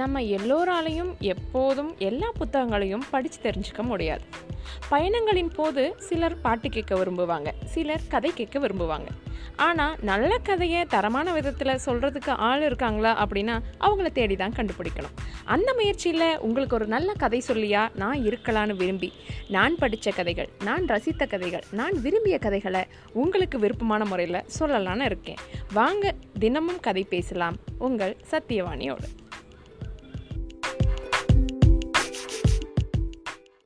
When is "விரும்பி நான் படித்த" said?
18.76-20.10